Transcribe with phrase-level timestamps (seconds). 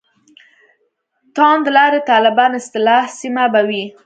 [1.35, 3.83] «توندلاري طالبان» اصطلاح سمه به وي.